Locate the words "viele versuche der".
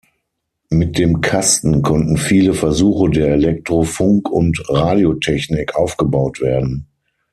2.17-3.33